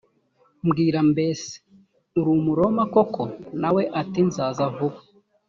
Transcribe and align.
mbwira 0.65 0.99
mbese 1.11 1.51
uri 2.19 2.29
umuroma 2.37 2.83
koko 2.93 3.21
na 3.61 3.69
we 3.75 3.83
ati 4.01 4.21
nzaza 4.27 4.63
vuba 4.75 4.99